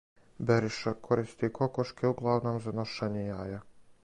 [0.39, 3.63] Бериша користи кокошке углавном за ношење јаја.